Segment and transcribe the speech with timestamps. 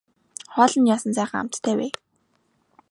[0.53, 1.87] Хоол нь яасан сайхан амттай вэ.